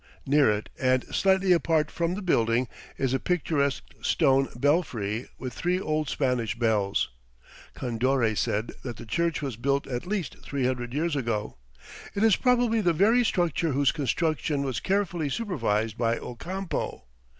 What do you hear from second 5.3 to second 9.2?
with three old Spanish bells. Condoré said that the